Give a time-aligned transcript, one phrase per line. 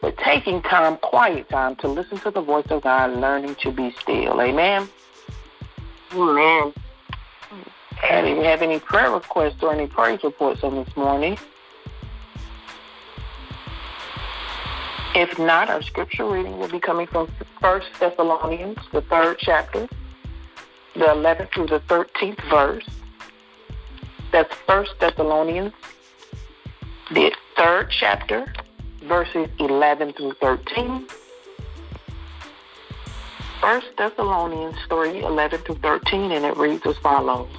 [0.00, 3.94] but taking time, quiet time, to listen to the voice of God, learning to be
[4.00, 4.40] still.
[4.40, 4.88] Amen.
[6.12, 6.72] Amen.
[8.08, 11.38] And if you have any prayer requests or any praise reports on this morning,
[15.14, 17.28] if not, our scripture reading will be coming from
[17.60, 19.88] First Thessalonians, the third chapter,
[20.94, 22.88] the 11th through the 13th verse.
[24.32, 25.72] That's First Thessalonians,
[27.10, 28.52] the third chapter,
[29.10, 31.04] verses 11 through 13.
[33.60, 37.50] First Thessalonians 3, 11 through 13, and it reads as follows.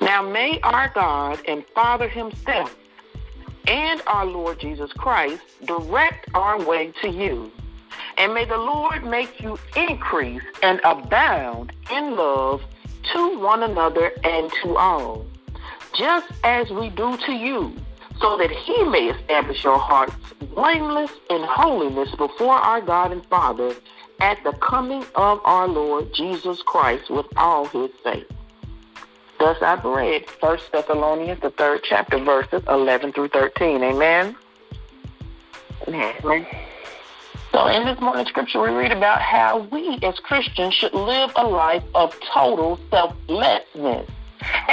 [0.00, 2.74] Now may our God and Father himself
[3.68, 7.52] and our Lord Jesus Christ direct our way to you.
[8.16, 12.62] And may the Lord make you increase and abound in love
[13.12, 15.26] to one another and to all,
[15.94, 17.76] just as we do to you,
[18.20, 20.14] so that he may establish your hearts
[20.54, 23.74] blameless in holiness before our God and Father
[24.20, 28.32] at the coming of our Lord Jesus Christ with all his saints.
[29.38, 33.82] Thus I've read First Thessalonians, the third chapter, verses 11 through 13.
[33.82, 34.36] Amen?
[35.86, 36.46] Amen.
[37.52, 41.46] So in this morning scripture, we read about how we as Christians should live a
[41.46, 44.10] life of total selflessness,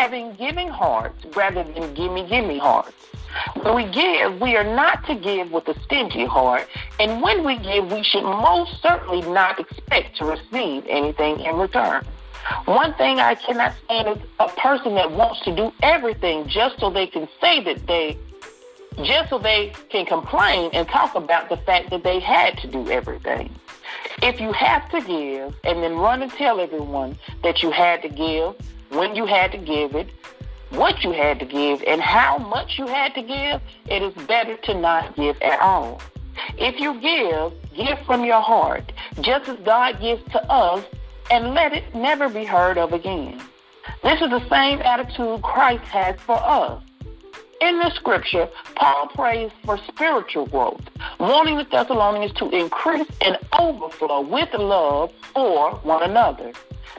[0.04, 2.92] having giving hearts rather than gimme gimme hearts.
[3.62, 6.68] When we give, we are not to give with a stingy heart,
[7.00, 12.04] and when we give, we should most certainly not expect to receive anything in return.
[12.66, 16.90] One thing I cannot stand is a person that wants to do everything just so
[16.90, 18.18] they can say that they,
[19.04, 22.90] just so they can complain and talk about the fact that they had to do
[22.90, 23.56] everything.
[24.22, 28.10] If you have to give and then run and tell everyone that you had to
[28.10, 28.56] give,
[28.96, 30.08] when you had to give it,
[30.70, 34.58] what you had to give, and how much you had to give, it is better
[34.58, 36.02] to not give at all.
[36.58, 40.84] If you give, give from your heart, just as God gives to us,
[41.32, 43.42] and let it never be heard of again.
[44.02, 46.82] This is the same attitude Christ has for us.
[47.62, 50.82] In the scripture, Paul prays for spiritual growth,
[51.20, 56.52] wanting the Thessalonians to increase and overflow with love for one another.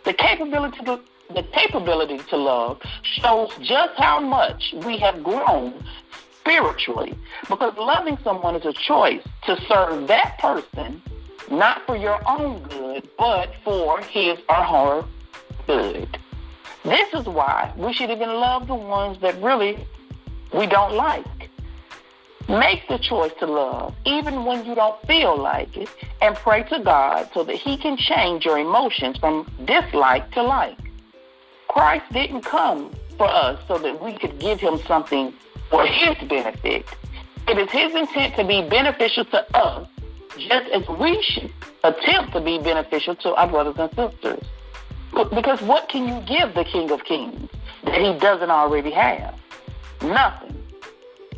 [0.04, 1.00] The capability to,
[1.34, 5.74] the capability to love shows just how much we have grown
[6.40, 7.14] spiritually
[7.48, 11.00] because loving someone is a choice to serve that person
[11.50, 15.04] not for your own good, but for his or her
[15.66, 16.18] good.
[16.84, 19.86] This is why we should even love the ones that really
[20.52, 21.24] we don't like.
[22.48, 25.88] Make the choice to love, even when you don't feel like it,
[26.20, 30.76] and pray to God so that He can change your emotions from dislike to like.
[31.74, 35.34] Christ didn't come for us so that we could give Him something
[35.70, 36.86] for His benefit.
[37.48, 39.88] It is His intent to be beneficial to us
[40.38, 41.52] just as we should
[41.82, 44.44] attempt to be beneficial to our brothers and sisters.
[45.34, 47.50] Because what can you give the King of Kings
[47.82, 49.34] that he doesn't already have?
[50.00, 50.54] Nothing.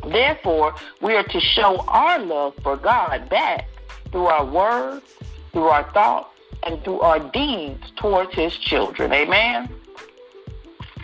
[0.05, 3.67] Therefore, we are to show our love for God back
[4.11, 5.03] through our words,
[5.51, 6.29] through our thoughts,
[6.61, 9.11] and through our deeds towards his children.
[9.11, 9.69] Amen?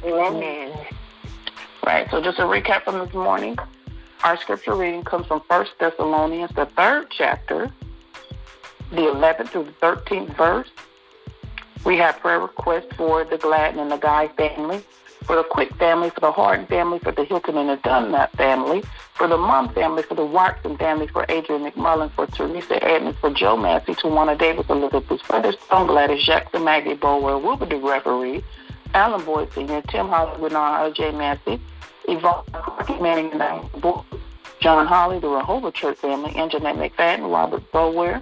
[0.05, 0.71] Amen.
[1.85, 3.57] Right, so just a recap from this morning.
[4.23, 7.71] Our scripture reading comes from 1 Thessalonians, the third chapter,
[8.91, 10.69] the 11th through the 13th verse.
[11.85, 14.83] We have prayer requests for the Gladden and the Guy family,
[15.23, 18.83] for the Quick family, for the Harden family, for the Hilton and the Dunlap family,
[19.15, 23.29] for the Mum family, for the Watson family, for Adrian McMullen, for Teresa Edmonds, for
[23.29, 28.43] Joe Massey, Tawana Davis, Elizabeth Featherstone, Gladys Jackson, Maggie Bower, Wilbur the referee,
[28.93, 31.11] Alan Boyd Sr., Tim Hollywood, R.J.
[31.11, 31.59] Massey,
[32.07, 32.43] Yvonne
[33.01, 33.31] Manning,
[34.61, 38.21] John Holly, the Rehoboth Church family, and Jeanette McFadden, Robert Bower,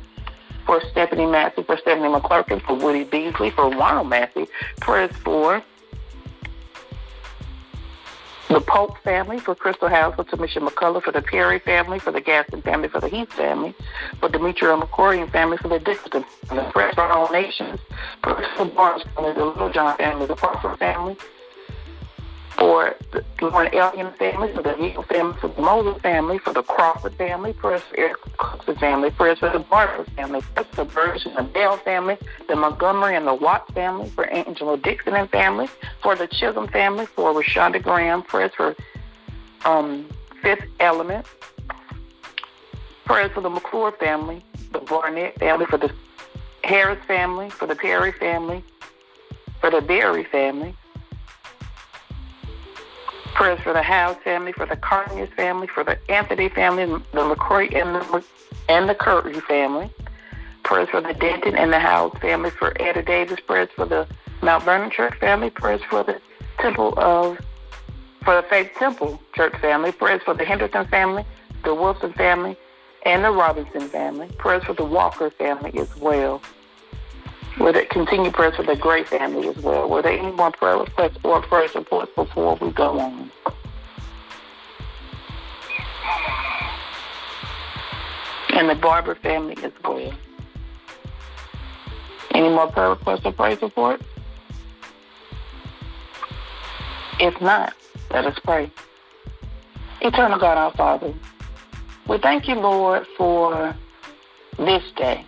[0.65, 4.47] for Stephanie Massey, for Stephanie McClurkin, for Woody Beasley, for Ronald Massey,
[4.79, 5.63] prayers for
[8.53, 12.21] the Pope family, for Crystal House, for Tamisha McCullough, for the Perry family, for the
[12.21, 13.73] Gaston family, for the Heath family,
[14.19, 17.79] for Demetria McCorian family, for the Dixon for all nations,
[18.23, 21.17] for Crystal Barnes family, the Little John family, the Parker family,
[22.57, 26.63] for the Lauren Elliott family, for the Eagle family, for the Moses family, for the
[26.63, 31.43] Crawford family, for Eric Cookson family, for the Barber family, for the Burge and the
[31.43, 32.17] Bell family,
[32.47, 35.67] the Montgomery and the Watts family, for Angela Dixon and family,
[36.01, 38.75] for the Chisholm family, for Rashonda Graham, prayers for
[39.65, 40.07] um,
[40.41, 41.25] Fifth Element,
[43.05, 45.91] prayers for the McClure family, the Barnett family, for the
[46.63, 48.63] Harris family, for the Perry family,
[49.59, 50.75] for the Berry family,
[53.41, 57.65] prayers for the House family, for the Carnius family, for the Anthony family, the LaCroix
[57.69, 58.23] and the,
[58.69, 59.91] and the Curry family.
[60.61, 63.39] Prayers for the Denton and the House family, for Etta Davis.
[63.39, 64.07] Prayers for the
[64.43, 65.49] Mount Vernon Church family.
[65.49, 66.21] Prayers for the
[66.59, 67.39] Temple of,
[68.23, 69.91] for the Faith Temple Church family.
[69.91, 71.25] Prayers for the Henderson family,
[71.63, 72.55] the Wilson family,
[73.07, 74.29] and the Robinson family.
[74.37, 76.43] Prayers for the Walker family as well.
[77.61, 79.87] Will it continue prayers for the Gray family as well?
[79.87, 83.31] Were there any more prayer requests or prayer supports before we go on?
[88.49, 90.11] And the Barber family as well.
[92.31, 94.01] Any more prayer requests or prayer support?
[97.19, 97.75] If not,
[98.09, 98.71] let us pray.
[100.01, 101.13] Eternal God, our Father,
[102.07, 103.75] we thank you, Lord, for
[104.57, 105.23] this day.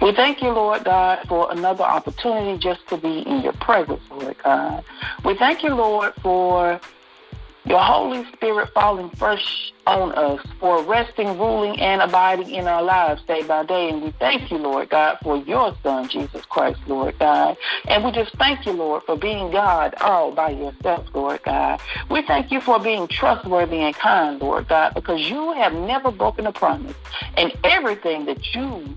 [0.00, 4.36] We thank you, Lord God, for another opportunity just to be in your presence, Lord
[4.42, 4.82] God.
[5.26, 6.80] We thank you, Lord, for
[7.66, 13.22] your Holy Spirit falling fresh on us, for resting, ruling, and abiding in our lives
[13.24, 13.90] day by day.
[13.90, 17.58] And we thank you, Lord God, for your Son, Jesus Christ, Lord God.
[17.86, 21.78] And we just thank you, Lord, for being God all by yourself, Lord God.
[22.08, 26.46] We thank you for being trustworthy and kind, Lord God, because you have never broken
[26.46, 26.96] a promise.
[27.36, 28.96] And everything that you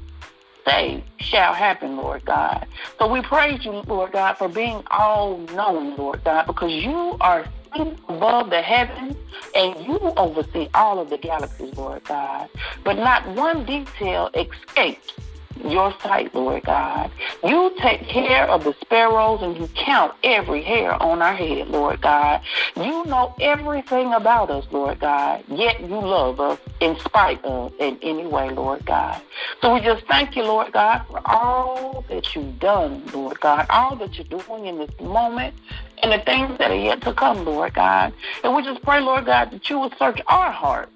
[0.65, 2.65] say shall happen, Lord God.
[2.99, 7.45] So we praise you, Lord God, for being all knowing, Lord God, because you are
[7.75, 9.15] above the heavens
[9.55, 12.49] and you oversee all of the galaxies, Lord God.
[12.83, 15.13] But not one detail escapes
[15.63, 17.11] your sight, Lord God.
[17.43, 22.01] You take care of the sparrows and you count every hair on our head, Lord
[22.01, 22.41] God.
[22.75, 27.97] You know everything about us, Lord God, yet you love us in spite of in
[28.01, 29.21] any way, Lord God.
[29.61, 33.95] So we just thank you, Lord God, for all that you've done, Lord God, all
[33.97, 35.53] that you're doing in this moment
[36.01, 38.13] and the things that are yet to come, Lord God.
[38.43, 40.91] And we just pray, Lord God, that you will search our hearts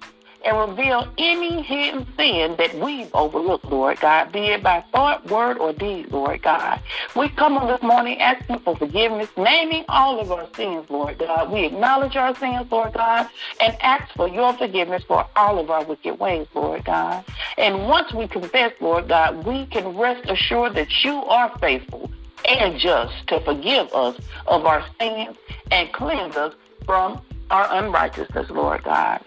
[0.48, 5.58] and reveal any hidden sin that we've overlooked, Lord God, be it by thought, word,
[5.58, 6.80] or deed, Lord God.
[7.14, 11.52] We come on this morning asking for forgiveness, naming all of our sins, Lord God.
[11.52, 13.28] We acknowledge our sins, Lord God,
[13.60, 17.24] and ask for your forgiveness for all of our wicked ways, Lord God.
[17.58, 22.10] And once we confess, Lord God, we can rest assured that you are faithful
[22.48, 24.16] and just to forgive us
[24.46, 25.36] of our sins
[25.70, 26.54] and cleanse us
[26.86, 27.20] from
[27.50, 29.22] our unrighteousness, Lord God.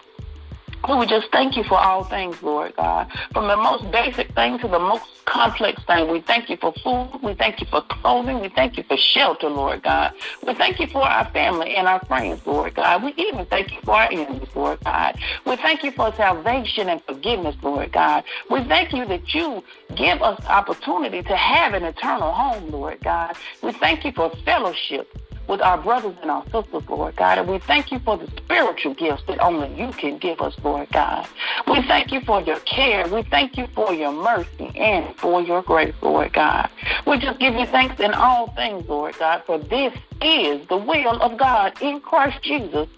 [0.88, 3.08] We just thank you for all things, Lord God.
[3.32, 6.10] From the most basic thing to the most complex thing.
[6.10, 7.20] We thank you for food.
[7.22, 8.40] We thank you for clothing.
[8.40, 10.12] We thank you for shelter, Lord God.
[10.44, 13.04] We thank you for our family and our friends, Lord God.
[13.04, 15.18] We even thank you for our enemies, Lord God.
[15.46, 18.24] We thank you for salvation and forgiveness, Lord God.
[18.50, 19.62] We thank you that you
[19.94, 23.36] give us opportunity to have an eternal home, Lord God.
[23.62, 25.16] We thank you for fellowship
[25.52, 27.36] with our brothers and our sisters, Lord God.
[27.36, 30.90] And we thank you for the spiritual gifts that only you can give us, Lord
[30.92, 31.28] God.
[31.68, 33.06] We thank you for your care.
[33.06, 36.70] We thank you for your mercy and for your grace, Lord God.
[37.06, 39.92] We just give you thanks in all things, Lord God, for this
[40.22, 42.88] is the will of God in Christ Jesus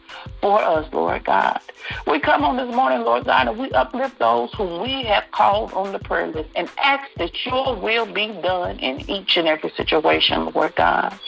[0.41, 1.61] for us, Lord God.
[2.07, 5.73] We come on this morning, Lord God, and we uplift those whom we have called
[5.73, 9.71] on the prayer list and ask that your will be done in each and every
[9.71, 11.19] situation, Lord God.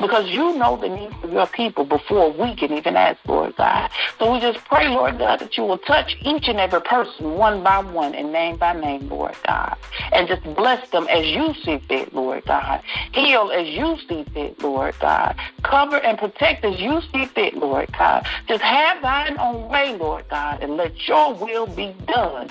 [0.00, 3.90] Because you know the needs of your people before we can even ask, Lord God.
[4.18, 7.62] So we just pray, Lord God, that you will touch each and every person one
[7.62, 9.76] by one and name by name, Lord God.
[10.12, 12.82] And just bless them as you see fit, Lord God.
[13.12, 15.36] Heal as you see fit, Lord God.
[15.62, 18.26] Cover and protect as you see fit, Lord God.
[18.48, 22.50] Just have thine own way, Lord God, and let your will be done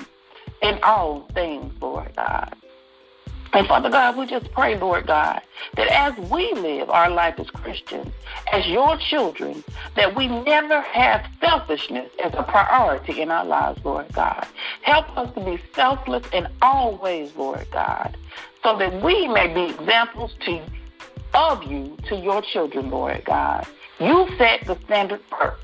[0.61, 2.55] in all things, Lord God.
[3.53, 5.41] And Father God, we just pray, Lord God,
[5.75, 8.11] that as we live our life as Christians,
[8.51, 9.63] as your children,
[9.95, 14.47] that we never have selfishness as a priority in our lives, Lord God.
[14.81, 18.17] Help us to be selfless in all ways, Lord God,
[18.63, 20.61] so that we may be examples to
[21.35, 23.65] of you to your children, Lord God.
[23.99, 25.61] You set the standard first.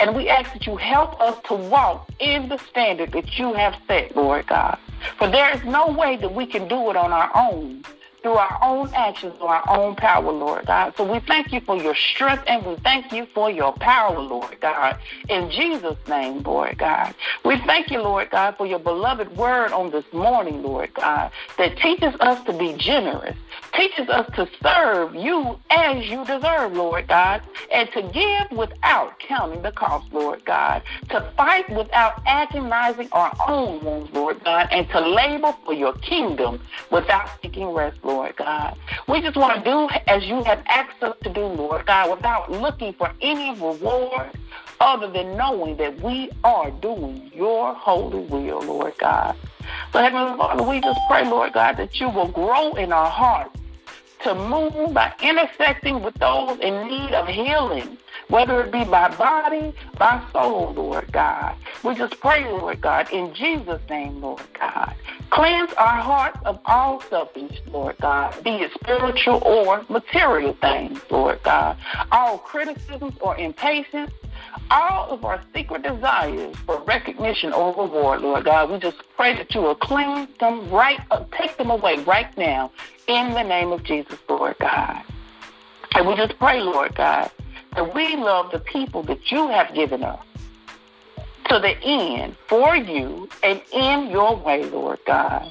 [0.00, 3.76] And we ask that you help us to walk in the standard that you have
[3.86, 4.78] set, Lord God.
[5.18, 7.84] For there is no way that we can do it on our own,
[8.22, 10.94] through our own actions, or our own power, Lord God.
[10.96, 14.60] So we thank you for your strength and we thank you for your power, Lord
[14.60, 14.96] God.
[15.28, 17.14] In Jesus' name, Lord God.
[17.44, 21.76] We thank you, Lord God, for your beloved word on this morning, Lord God, that
[21.78, 23.36] teaches us to be generous,
[23.74, 29.62] teaches us to serve you as you deserve, Lord God, and to give without counting
[29.62, 35.00] the cost, Lord God, to fight without agonizing our own wounds, Lord God, and to
[35.00, 36.60] labor for your kingdom
[36.90, 38.76] without seeking rest, Lord God.
[39.08, 42.50] We just want to do as you have asked us to do, Lord God, without
[42.50, 44.30] looking for any reward
[44.80, 49.36] other than knowing that we are doing your holy will, Lord God.
[49.92, 53.56] So, Heavenly Father, we just pray, Lord God, that you will grow in our hearts
[54.22, 57.98] to move by intersecting with those in need of healing,
[58.28, 61.56] whether it be by body, by soul, Lord God.
[61.82, 64.94] We just pray, Lord God, in Jesus' name, Lord God.
[65.30, 71.42] Cleanse our hearts of all selfish, Lord God, be it spiritual or material things, Lord
[71.42, 71.76] God.
[72.12, 74.12] All criticisms or impatience,
[74.70, 78.70] all of our secret desires for recognition or reward, Lord God.
[78.70, 82.70] We just pray that you will cleanse them right, uh, take them away right now
[83.06, 85.02] in the name of Jesus, Lord God.
[85.94, 87.30] And we just pray, Lord God,
[87.74, 90.24] that we love the people that you have given us
[91.48, 95.50] to the end for you and in your way, Lord God.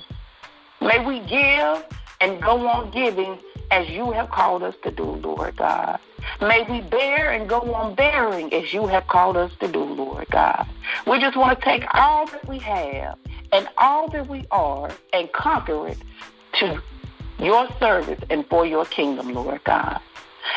[0.80, 1.86] May we give
[2.22, 3.38] and go on giving
[3.70, 6.00] as you have called us to do, Lord God.
[6.40, 10.28] May we bear and go on bearing as you have called us to do, Lord
[10.32, 10.66] God.
[11.06, 13.18] We just want to take all that we have
[13.52, 15.98] and all that we are and conquer it
[16.54, 16.82] to
[17.40, 20.00] your service and for your kingdom, Lord God.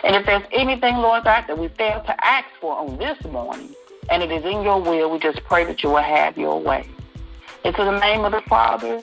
[0.03, 3.75] And if there's anything, Lord God, that we fail to ask for on this morning,
[4.11, 6.87] and it is in your will, we just pray that you will have your way.
[7.65, 9.03] It's in the name of the Father,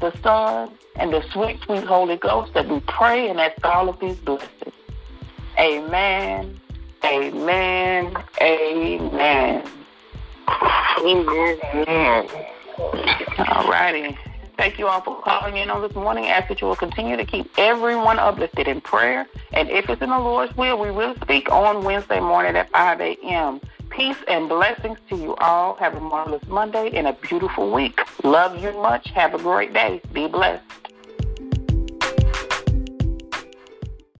[0.00, 4.00] the Son, and the sweet, sweet Holy Ghost that we pray and ask all of
[4.00, 4.74] these blessings.
[5.60, 6.58] Amen.
[7.04, 8.16] Amen.
[8.40, 9.62] Amen.
[10.98, 12.28] Amen.
[13.38, 14.16] All righty.
[14.56, 16.28] Thank you all for calling in on this morning.
[16.28, 19.26] Ask that you will continue to keep everyone uplifted in prayer.
[19.52, 23.00] And if it's in the Lord's will, we will speak on Wednesday morning at 5
[23.02, 23.60] a.m.
[23.90, 25.74] Peace and blessings to you all.
[25.74, 28.00] Have a marvelous Monday and a beautiful week.
[28.24, 29.08] Love you much.
[29.10, 30.00] Have a great day.
[30.14, 30.62] Be blessed.